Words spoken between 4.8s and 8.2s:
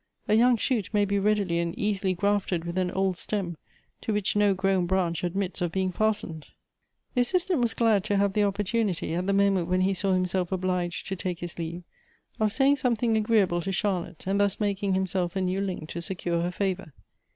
branch admits of being fastened. The Assistant was glad to